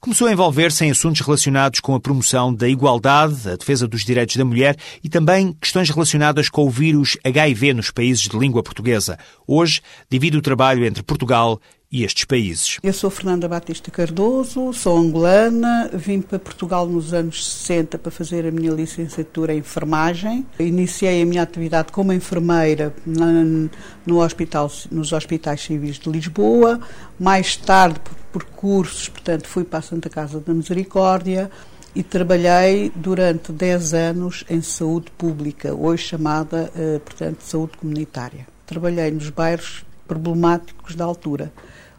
começou 0.00 0.28
a 0.28 0.32
envolver-se 0.32 0.84
em 0.84 0.92
assuntos 0.92 1.20
relacionados 1.22 1.80
com 1.80 1.92
a 1.96 2.00
promoção 2.00 2.54
da 2.54 2.68
igualdade, 2.68 3.50
a 3.50 3.56
defesa 3.56 3.88
dos 3.88 4.04
direitos 4.04 4.36
da 4.36 4.44
mulher 4.44 4.76
e 5.02 5.08
também 5.08 5.52
questões 5.60 5.90
relacionadas 5.90 6.48
com 6.48 6.64
o 6.64 6.70
vírus 6.70 7.16
HIV 7.24 7.74
nos 7.74 7.90
países 7.90 8.28
de 8.28 8.38
língua 8.38 8.62
portuguesa. 8.62 9.18
Hoje 9.44 9.80
divide 10.08 10.36
o 10.36 10.42
trabalho 10.42 10.84
entre 10.84 11.02
Portugal 11.02 11.60
e 11.90 12.04
estes 12.04 12.24
países. 12.24 12.78
Eu 12.82 12.92
sou 12.92 13.10
Fernanda 13.10 13.48
Batista 13.48 13.90
Cardoso, 13.90 14.72
sou 14.74 14.98
angolana, 14.98 15.90
vim 15.92 16.20
para 16.20 16.38
Portugal 16.38 16.86
nos 16.86 17.14
anos 17.14 17.46
60 17.48 17.98
para 17.98 18.10
fazer 18.10 18.46
a 18.46 18.50
minha 18.50 18.70
licenciatura 18.72 19.54
em 19.54 19.58
enfermagem. 19.58 20.46
Iniciei 20.58 21.22
a 21.22 21.26
minha 21.26 21.42
atividade 21.42 21.90
como 21.90 22.12
enfermeira 22.12 22.94
na, 23.06 23.70
no 24.04 24.22
hospital, 24.22 24.70
nos 24.90 25.12
hospitais 25.12 25.62
civis 25.62 25.98
de 25.98 26.10
Lisboa. 26.10 26.78
Mais 27.18 27.56
tarde, 27.56 27.98
por, 28.30 28.44
cursos, 28.44 29.08
portanto, 29.08 29.48
fui 29.48 29.64
para 29.64 29.78
a 29.78 29.82
Santa 29.82 30.10
Casa 30.10 30.40
da 30.40 30.52
Misericórdia 30.52 31.50
e 31.94 32.02
trabalhei 32.02 32.92
durante 32.94 33.50
10 33.50 33.94
anos 33.94 34.44
em 34.50 34.60
saúde 34.60 35.10
pública, 35.16 35.74
hoje 35.74 36.04
chamada, 36.04 36.70
eh, 36.76 37.00
portanto, 37.02 37.40
saúde 37.40 37.78
comunitária. 37.78 38.46
Trabalhei 38.66 39.10
nos 39.10 39.30
bairros 39.30 39.84
problemáticos 40.06 40.94
da 40.94 41.04
altura 41.04 41.50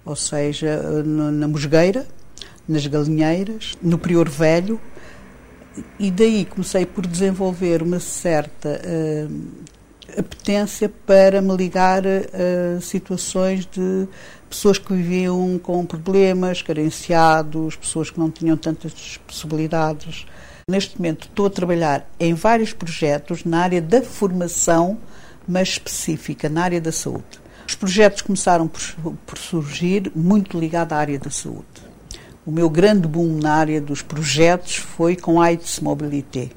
ou 0.10 0.16
seja, 0.16 0.82
na 1.06 1.48
Mosgueira, 1.48 2.04
nas 2.68 2.88
Galinheiras, 2.88 3.78
no 3.80 3.96
Prior 3.96 4.28
Velho, 4.28 4.82
e 6.00 6.10
daí 6.10 6.46
comecei 6.46 6.84
por 6.84 7.06
desenvolver 7.06 7.84
uma 7.84 8.00
certa 8.00 8.70
uh, 8.70 9.42
apetência 10.18 10.92
para 11.06 11.44
me 11.44 11.56
ligar 11.56 12.02
a 12.08 12.82
situações 12.82 13.68
de 13.68 14.08
pessoas 14.50 14.80
que 14.80 14.92
viviam 14.92 15.60
com 15.60 15.86
problemas, 15.86 16.64
carenciados, 16.64 17.76
pessoas 17.76 18.10
que 18.10 18.20
não 18.20 18.32
tinham 18.32 18.58
tantas 18.58 19.20
possibilidades. 19.28 20.26
Neste 20.68 20.98
momento 20.98 21.28
estou 21.28 21.46
a 21.46 21.52
trabalhar 21.52 22.10
em 22.20 22.34
vários 22.34 22.74
projetos 22.74 23.46
na 23.46 23.60
área 23.60 23.80
da 23.82 24.02
formação, 24.02 24.98
mas 25.48 25.70
específica, 25.70 26.50
na 26.50 26.64
área 26.64 26.82
da 26.82 26.92
saúde. 26.92 27.39
Os 27.70 27.76
projetos 27.76 28.24
começaram 28.24 28.68
por, 28.68 28.82
por 29.28 29.38
surgir 29.38 30.12
muito 30.16 30.60
ligados 30.60 30.92
à 30.92 30.98
área 30.98 31.20
da 31.20 31.30
saúde. 31.30 31.68
O 32.44 32.50
meu 32.50 32.68
grande 32.68 33.08
boom 33.08 33.38
na 33.38 33.54
área 33.54 33.80
dos 33.80 34.02
projetos 34.02 34.78
foi 34.78 35.16
com 35.16 35.40
AIDS 35.40 35.80
Mobilité. 35.80 36.50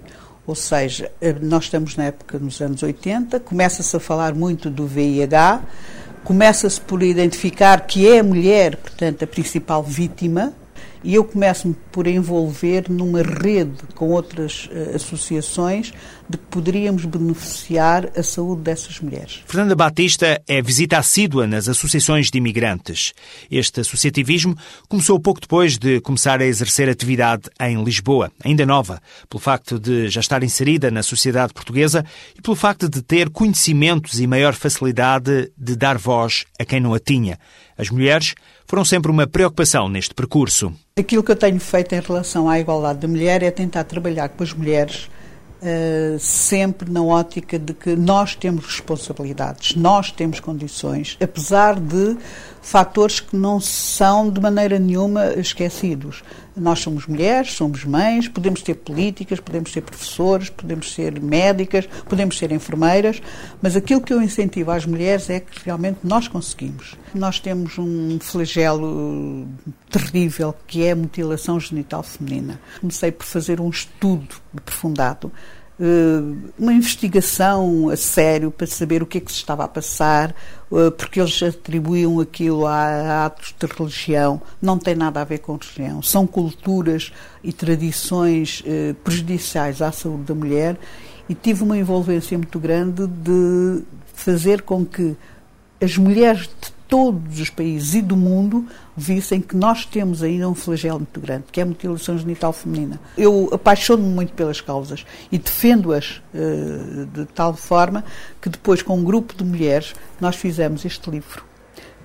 Ou 0.46 0.54
seja, 0.54 1.12
eh, 1.20 1.36
nós 1.38 1.64
estamos 1.64 1.96
na 1.96 2.04
época 2.04 2.38
nos 2.38 2.62
anos 2.62 2.82
80, 2.82 3.40
começa-se 3.40 3.94
a 3.94 4.00
falar 4.00 4.34
muito 4.34 4.70
do 4.70 4.86
VIH, 4.86 5.60
começa-se 6.24 6.80
por 6.80 7.02
identificar 7.02 7.86
que 7.86 8.08
é 8.08 8.20
a 8.20 8.24
mulher, 8.24 8.76
portanto, 8.76 9.22
a 9.22 9.26
principal 9.26 9.82
vítima, 9.82 10.54
e 11.04 11.14
eu 11.14 11.24
começo-me 11.24 11.76
por 11.90 12.06
envolver 12.06 12.86
numa 12.88 13.22
rede 13.22 13.82
com 13.94 14.08
outras 14.08 14.70
uh, 14.72 14.96
associações 14.96 15.92
de 16.32 16.38
que 16.38 16.44
poderíamos 16.46 17.04
beneficiar 17.04 18.08
a 18.16 18.22
saúde 18.22 18.62
dessas 18.62 18.98
mulheres. 19.00 19.42
Fernanda 19.46 19.76
Batista 19.76 20.40
é 20.48 20.62
visita 20.62 20.96
assídua 20.96 21.46
nas 21.46 21.68
associações 21.68 22.30
de 22.30 22.38
imigrantes. 22.38 23.12
Este 23.50 23.80
associativismo 23.80 24.56
começou 24.88 25.20
pouco 25.20 25.40
depois 25.40 25.76
de 25.76 26.00
começar 26.00 26.40
a 26.40 26.46
exercer 26.46 26.88
atividade 26.88 27.50
em 27.60 27.84
Lisboa, 27.84 28.32
ainda 28.42 28.64
nova, 28.64 29.00
pelo 29.28 29.40
facto 29.40 29.78
de 29.78 30.08
já 30.08 30.20
estar 30.20 30.42
inserida 30.42 30.90
na 30.90 31.02
sociedade 31.02 31.52
portuguesa 31.52 32.04
e 32.36 32.40
pelo 32.40 32.56
facto 32.56 32.88
de 32.88 33.02
ter 33.02 33.28
conhecimentos 33.28 34.18
e 34.18 34.26
maior 34.26 34.54
facilidade 34.54 35.52
de 35.56 35.76
dar 35.76 35.98
voz 35.98 36.46
a 36.58 36.64
quem 36.64 36.80
não 36.80 36.94
a 36.94 36.98
tinha. 36.98 37.38
As 37.76 37.90
mulheres 37.90 38.34
foram 38.66 38.86
sempre 38.86 39.10
uma 39.10 39.26
preocupação 39.26 39.86
neste 39.86 40.14
percurso. 40.14 40.72
Aquilo 40.98 41.22
que 41.22 41.30
eu 41.30 41.36
tenho 41.36 41.60
feito 41.60 41.94
em 41.94 42.00
relação 42.00 42.48
à 42.48 42.58
igualdade 42.58 43.00
da 43.00 43.08
mulher 43.08 43.42
é 43.42 43.50
tentar 43.50 43.84
trabalhar 43.84 44.30
com 44.30 44.42
as 44.42 44.54
mulheres 44.54 45.10
uh, 45.62 46.18
sempre 46.18 46.90
na 46.90 47.02
ótica 47.02 47.58
de 47.58 47.72
que 47.72 47.94
nós 47.96 48.34
temos 48.34 48.66
responsabilidades, 48.66 49.76
nós 49.76 50.10
temos 50.10 50.40
condições, 50.40 51.16
apesar 51.20 51.78
de 51.78 52.16
fatores 52.62 53.18
que 53.18 53.36
não 53.36 53.60
são 53.60 54.30
de 54.30 54.40
maneira 54.40 54.78
nenhuma 54.78 55.34
esquecidos. 55.34 56.22
Nós 56.56 56.78
somos 56.78 57.06
mulheres, 57.06 57.54
somos 57.54 57.84
mães, 57.84 58.28
podemos 58.28 58.60
ser 58.60 58.74
políticas, 58.74 59.40
podemos 59.40 59.72
ser 59.72 59.80
professores, 59.80 60.48
podemos 60.48 60.92
ser 60.92 61.20
médicas, 61.20 61.86
podemos 62.08 62.38
ser 62.38 62.52
enfermeiras, 62.52 63.20
mas 63.60 63.74
aquilo 63.74 64.00
que 64.00 64.12
eu 64.12 64.22
incentivo 64.22 64.70
às 64.70 64.86
mulheres 64.86 65.28
é 65.28 65.40
que 65.40 65.64
realmente 65.64 65.98
nós 66.04 66.28
conseguimos. 66.28 66.94
Nós 67.14 67.40
temos 67.40 67.78
um 67.78 68.18
flagelo 68.20 69.46
terrível 69.90 70.54
que 70.66 70.84
é 70.84 70.92
a 70.92 70.96
mutilação 70.96 71.58
genital 71.58 72.02
feminina. 72.02 72.60
Comecei 72.80 73.10
por 73.10 73.24
fazer 73.24 73.60
um 73.60 73.68
estudo 73.68 74.36
aprofundado 74.56 75.32
uma 76.58 76.72
investigação 76.72 77.88
a 77.88 77.96
sério 77.96 78.50
para 78.50 78.66
saber 78.66 79.02
o 79.02 79.06
que 79.06 79.18
é 79.18 79.20
que 79.20 79.32
se 79.32 79.38
estava 79.38 79.64
a 79.64 79.68
passar, 79.68 80.34
eh, 80.72 80.90
porque 80.90 81.20
eles 81.20 81.42
atribuíam 81.42 82.20
aquilo 82.20 82.66
a 82.66 83.26
atos 83.26 83.54
de 83.58 83.66
religião. 83.66 84.40
Não 84.60 84.78
tem 84.78 84.94
nada 84.94 85.20
a 85.20 85.24
ver 85.24 85.38
com 85.38 85.56
religião. 85.56 86.00
São 86.00 86.26
culturas 86.26 87.12
e 87.42 87.52
tradições 87.52 88.62
eh, 88.64 88.94
prejudiciais 89.02 89.82
à 89.82 89.90
saúde 89.90 90.24
da 90.24 90.34
mulher 90.34 90.78
e 91.28 91.34
tive 91.34 91.64
uma 91.64 91.76
envolvência 91.76 92.38
muito 92.38 92.60
grande 92.60 93.06
de 93.06 93.82
fazer 94.14 94.62
com 94.62 94.84
que 94.84 95.16
as 95.80 95.96
mulheres 95.96 96.42
de 96.42 96.72
todos 96.92 97.40
os 97.40 97.48
países 97.48 97.94
e 97.94 98.02
do 98.02 98.14
mundo 98.14 98.66
vissem 98.94 99.40
que 99.40 99.56
nós 99.56 99.86
temos 99.86 100.22
ainda 100.22 100.46
um 100.46 100.54
flagelo 100.54 100.98
muito 100.98 101.18
grande, 101.18 101.44
que 101.50 101.58
é 101.58 101.62
a 101.62 101.66
mutilação 101.66 102.18
genital 102.18 102.52
feminina. 102.52 103.00
Eu 103.16 103.48
apaixono-me 103.50 104.10
muito 104.10 104.34
pelas 104.34 104.60
causas 104.60 105.06
e 105.30 105.38
defendo-as 105.38 106.20
uh, 106.34 107.06
de 107.06 107.24
tal 107.24 107.54
forma 107.54 108.04
que 108.42 108.50
depois, 108.50 108.82
com 108.82 108.98
um 108.98 109.02
grupo 109.02 109.34
de 109.34 109.42
mulheres, 109.42 109.94
nós 110.20 110.36
fizemos 110.36 110.84
este 110.84 111.10
livro, 111.10 111.42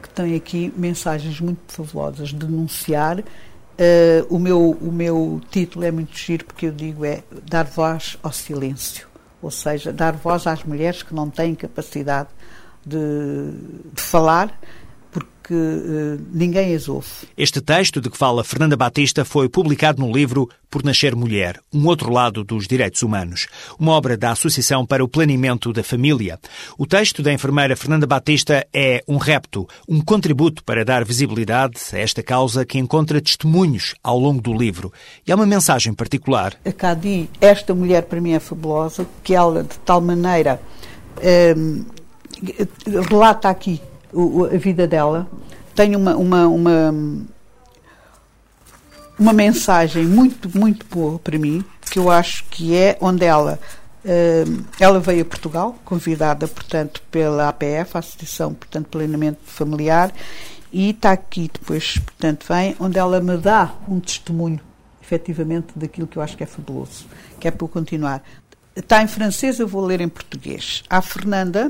que 0.02 0.08
tem 0.08 0.36
aqui 0.36 0.74
mensagens 0.78 1.42
muito 1.42 1.60
fabulosas, 1.68 2.32
denunciar. 2.32 3.20
Uh, 3.20 3.24
o, 4.30 4.40
meu, 4.40 4.72
o 4.72 4.90
meu 4.90 5.42
título 5.52 5.84
é 5.84 5.92
muito 5.92 6.18
giro 6.18 6.46
porque 6.46 6.68
eu 6.68 6.72
digo 6.72 7.04
é 7.04 7.24
dar 7.46 7.66
voz 7.66 8.18
ao 8.24 8.32
silêncio, 8.32 9.06
ou 9.42 9.52
seja, 9.52 9.92
dar 9.92 10.14
voz 10.14 10.48
às 10.48 10.64
mulheres 10.64 11.04
que 11.04 11.14
não 11.14 11.30
têm 11.30 11.54
capacidade 11.54 12.30
de, 12.88 13.52
de 13.94 14.02
falar 14.02 14.58
porque 15.48 15.54
uh, 15.54 16.22
ninguém 16.32 16.76
as 16.76 16.90
ouve. 16.90 17.08
Este 17.38 17.62
texto 17.62 18.02
de 18.02 18.10
que 18.10 18.18
fala 18.18 18.44
Fernanda 18.44 18.76
Batista 18.76 19.24
foi 19.24 19.48
publicado 19.48 20.02
no 20.02 20.12
livro 20.12 20.50
Por 20.70 20.84
Nascer 20.84 21.16
Mulher, 21.16 21.60
um 21.74 21.88
outro 21.88 22.12
lado 22.12 22.44
dos 22.44 22.68
direitos 22.68 23.02
humanos, 23.02 23.48
uma 23.80 23.94
obra 23.94 24.18
da 24.18 24.32
Associação 24.32 24.86
para 24.86 25.04
o 25.04 25.08
Planeamento 25.08 25.72
da 25.72 25.84
Família. 25.84 26.38
O 26.78 26.86
texto 26.86 27.24
da 27.24 27.32
enfermeira 27.32 27.76
Fernanda 27.78 28.06
Batista 28.06 28.68
é 28.74 29.02
um 29.08 29.18
repto, 29.18 29.66
um 29.88 30.02
contributo 30.02 30.64
para 30.64 30.84
dar 30.84 31.06
visibilidade 31.06 31.80
a 31.94 31.98
esta 31.98 32.22
causa 32.22 32.66
que 32.66 32.78
encontra 32.78 33.22
testemunhos 33.22 33.96
ao 34.04 34.20
longo 34.20 34.42
do 34.42 34.54
livro. 34.54 34.92
E 35.26 35.32
há 35.32 35.36
uma 35.36 35.46
mensagem 35.46 35.94
particular. 35.94 36.56
A 36.66 36.72
Cadi, 36.72 37.30
esta 37.40 37.74
mulher 37.74 38.04
para 38.04 38.20
mim 38.20 38.34
é 38.34 38.40
fabulosa, 38.40 39.08
que 39.24 39.34
ela 39.34 39.64
de 39.64 39.80
tal 39.80 40.02
maneira 40.02 40.62
um, 41.58 41.86
relata 43.10 43.50
aqui 43.50 43.82
a 44.54 44.58
vida 44.58 44.88
dela, 44.88 45.28
tem 45.76 45.96
uma, 45.96 46.16
uma, 46.16 46.48
uma, 46.48 46.94
uma 49.20 49.34
mensagem 49.34 50.06
muito, 50.06 50.50
muito 50.58 50.86
boa 50.90 51.20
para 51.20 51.38
mim, 51.38 51.64
que 51.92 52.00
eu 52.00 52.10
acho 52.10 52.44
que 52.46 52.76
é 52.76 52.98
onde 53.00 53.26
ela 53.26 53.60
eh, 54.08 54.46
ela 54.80 55.02
veio 55.02 55.22
a 55.22 55.26
Portugal, 55.26 55.76
convidada, 55.84 56.48
portanto, 56.48 57.02
pela 57.12 57.50
APF, 57.50 57.98
a 57.98 58.00
Associação, 58.00 58.54
portanto, 58.54 58.88
Plenamente 58.88 59.40
Familiar, 59.44 60.14
e 60.72 60.92
está 60.92 61.12
aqui 61.12 61.50
depois, 61.52 61.98
portanto, 61.98 62.46
vem, 62.48 62.74
onde 62.80 62.98
ela 62.98 63.20
me 63.20 63.36
dá 63.36 63.74
um 63.88 64.00
testemunho, 64.00 64.62
efetivamente, 65.02 65.68
daquilo 65.76 66.08
que 66.08 66.18
eu 66.18 66.24
acho 66.24 66.38
que 66.38 66.44
é 66.44 66.46
fabuloso, 66.46 67.06
que 67.38 67.50
é 67.50 67.52
para 67.52 67.66
eu 67.66 67.68
continuar. 67.68 68.24
Está 68.74 69.04
em 69.04 69.08
francês, 69.08 69.60
eu 69.60 69.68
vou 69.68 69.86
ler 69.86 70.00
em 70.00 70.08
português. 70.08 70.84
A 70.90 71.02
Fernanda, 71.02 71.70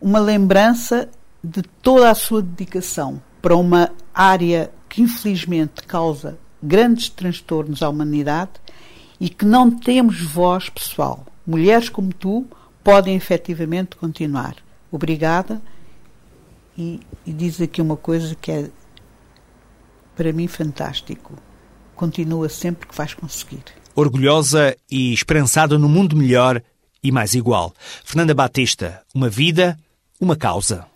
uma 0.00 0.18
lembrança 0.18 1.08
de 1.42 1.62
toda 1.62 2.10
a 2.10 2.14
sua 2.14 2.42
dedicação 2.42 3.20
para 3.40 3.56
uma 3.56 3.90
área 4.14 4.70
que 4.88 5.02
infelizmente 5.02 5.82
causa 5.82 6.38
grandes 6.62 7.08
transtornos 7.08 7.82
à 7.82 7.88
humanidade 7.88 8.52
e 9.20 9.28
que 9.28 9.44
não 9.44 9.70
temos 9.70 10.20
voz 10.20 10.68
pessoal. 10.68 11.26
Mulheres 11.46 11.88
como 11.88 12.12
tu 12.12 12.46
podem 12.82 13.14
efetivamente 13.14 13.96
continuar. 13.96 14.56
Obrigada. 14.90 15.60
E, 16.76 17.00
e 17.26 17.32
diz 17.32 17.60
aqui 17.60 17.82
uma 17.82 17.96
coisa 17.96 18.34
que 18.34 18.50
é 18.50 18.70
para 20.16 20.32
mim 20.32 20.46
fantástico. 20.46 21.34
Continua 21.94 22.48
sempre 22.48 22.86
que 22.86 22.96
vais 22.96 23.14
conseguir. 23.14 23.64
Orgulhosa 23.94 24.76
e 24.90 25.12
esperançada 25.12 25.76
no 25.76 25.88
mundo 25.88 26.16
melhor 26.16 26.62
e 27.02 27.10
mais 27.10 27.34
igual. 27.34 27.74
Fernanda 28.04 28.34
Batista, 28.34 29.02
uma 29.14 29.28
vida 29.28 29.76
uma 30.20 30.36
causa. 30.36 30.86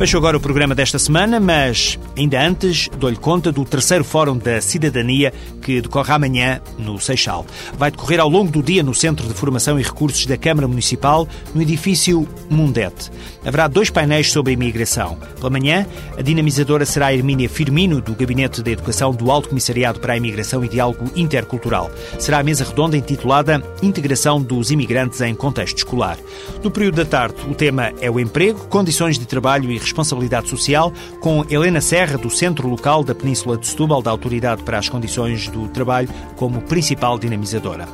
Fecho 0.00 0.16
agora 0.16 0.38
o 0.38 0.40
programa 0.40 0.74
desta 0.74 0.98
semana, 0.98 1.38
mas 1.38 1.98
ainda 2.16 2.40
antes 2.40 2.88
dou-lhe 2.96 3.18
conta 3.18 3.52
do 3.52 3.66
terceiro 3.66 4.02
Fórum 4.02 4.38
da 4.38 4.58
Cidadania 4.58 5.30
que 5.60 5.82
decorre 5.82 6.10
amanhã 6.10 6.58
no 6.78 6.98
Seixal. 6.98 7.44
Vai 7.76 7.90
decorrer 7.90 8.18
ao 8.18 8.26
longo 8.26 8.50
do 8.50 8.62
dia 8.62 8.82
no 8.82 8.94
Centro 8.94 9.28
de 9.28 9.34
Formação 9.34 9.78
e 9.78 9.82
Recursos 9.82 10.24
da 10.24 10.38
Câmara 10.38 10.66
Municipal, 10.66 11.28
no 11.54 11.60
edifício 11.60 12.26
Mundete. 12.48 13.10
Haverá 13.44 13.68
dois 13.68 13.90
painéis 13.90 14.32
sobre 14.32 14.52
a 14.52 14.54
imigração. 14.54 15.18
Pela 15.36 15.50
manhã, 15.50 15.86
a 16.16 16.22
dinamizadora 16.22 16.86
será 16.86 17.08
a 17.08 17.14
Hermínia 17.14 17.48
Firmino, 17.48 18.00
do 18.00 18.14
Gabinete 18.14 18.62
de 18.62 18.70
Educação 18.70 19.12
do 19.12 19.30
Alto 19.30 19.50
Comissariado 19.50 20.00
para 20.00 20.14
a 20.14 20.16
Imigração 20.16 20.64
e 20.64 20.68
Diálogo 20.68 21.10
Intercultural. 21.14 21.90
Será 22.18 22.38
a 22.38 22.42
mesa 22.42 22.64
redonda 22.64 22.96
intitulada 22.96 23.62
Integração 23.82 24.40
dos 24.40 24.70
Imigrantes 24.70 25.20
em 25.20 25.34
Contexto 25.34 25.76
Escolar. 25.76 26.16
No 26.64 26.70
período 26.70 26.96
da 26.96 27.04
tarde, 27.04 27.36
o 27.50 27.54
tema 27.54 27.92
é 28.00 28.10
o 28.10 28.18
emprego, 28.18 28.66
condições 28.66 29.18
de 29.18 29.26
trabalho 29.26 29.70
e 29.70 29.76
Responsabilidade 29.90 30.48
Social, 30.48 30.92
com 31.20 31.44
Helena 31.50 31.80
Serra, 31.80 32.16
do 32.16 32.30
Centro 32.30 32.68
Local 32.68 33.02
da 33.02 33.14
Península 33.14 33.58
de 33.58 33.66
Setúbal, 33.66 34.00
da 34.00 34.10
Autoridade 34.10 34.62
para 34.62 34.78
as 34.78 34.88
Condições 34.88 35.48
do 35.48 35.68
Trabalho, 35.68 36.08
como 36.36 36.60
principal 36.62 37.18
dinamizadora. 37.18 37.88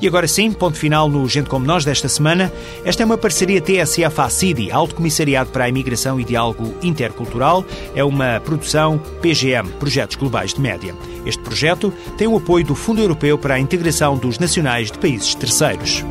E 0.00 0.06
agora 0.06 0.28
sim, 0.28 0.52
ponto 0.52 0.76
final 0.76 1.08
no 1.08 1.28
Gente 1.28 1.48
Como 1.48 1.66
Nós 1.66 1.84
desta 1.84 2.08
semana. 2.08 2.52
Esta 2.84 3.02
é 3.02 3.06
uma 3.06 3.18
parceria 3.18 3.60
TSF-ACIDI, 3.60 4.70
Alto 4.70 4.94
Comissariado 4.94 5.50
para 5.50 5.64
a 5.64 5.68
Imigração 5.68 6.20
e 6.20 6.24
Diálogo 6.24 6.74
Intercultural. 6.82 7.64
É 7.94 8.04
uma 8.04 8.40
produção 8.40 8.98
PGM, 9.20 9.68
Projetos 9.80 10.16
Globais 10.16 10.54
de 10.54 10.60
Média. 10.60 10.94
Este 11.24 11.42
projeto 11.42 11.92
tem 12.16 12.28
o 12.28 12.36
apoio 12.36 12.64
do 12.64 12.74
Fundo 12.74 13.00
Europeu 13.00 13.38
para 13.38 13.54
a 13.54 13.60
Integração 13.60 14.16
dos 14.16 14.38
Nacionais 14.38 14.90
de 14.90 14.98
Países 14.98 15.34
Terceiros. 15.34 16.04